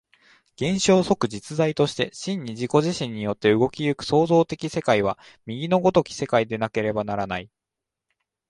[0.55, 7.51] 現象即実在として真に自己自身によって動き行く創造的世界は、右の如き世界でなければならない。